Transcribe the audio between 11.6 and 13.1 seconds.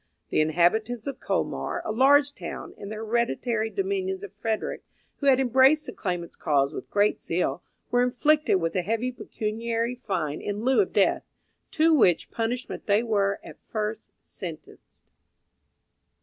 to which punishment they